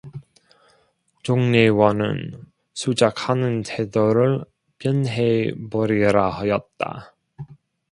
[1.21, 2.31] 종래와는
[2.73, 4.43] 수작하는 태도를
[4.79, 7.13] 변해 보리라 하였다.